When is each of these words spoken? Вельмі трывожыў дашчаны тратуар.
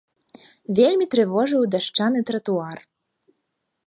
Вельмі 0.77 1.05
трывожыў 1.13 1.61
дашчаны 1.75 2.19
тратуар. 2.31 2.77